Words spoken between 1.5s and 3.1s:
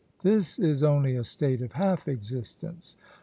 of half existence.